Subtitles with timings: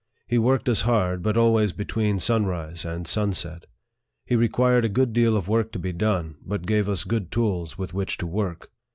[0.27, 3.67] He worked us hard, but always between sunrise and sunset.
[4.25, 7.77] He required a good deal of work to be done, but gave us good tools
[7.77, 8.71] with which to work.